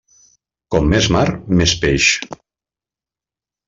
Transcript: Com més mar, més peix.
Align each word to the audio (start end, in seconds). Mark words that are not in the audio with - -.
Com 0.75 0.87
més 0.93 1.11
mar, 1.17 1.23
més 1.61 1.77
peix. 1.87 2.11